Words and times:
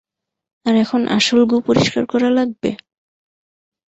আর 0.65 0.73
এখন 0.75 1.01
আসল 1.17 1.39
গু 1.45 1.57
পরিষ্কার 1.67 2.03
করা 2.05 2.29
লাগবে? 2.29 2.69